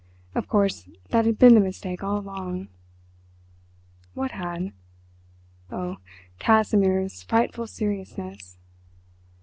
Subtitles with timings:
[0.33, 2.69] Of course that had been the mistake all along.
[4.15, 4.73] What had?
[5.71, 5.97] Oh,
[6.39, 8.57] Casimir's frightful seriousness.